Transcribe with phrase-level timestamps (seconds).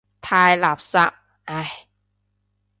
[0.19, 1.13] 太垃圾，
[1.45, 1.85] 唉。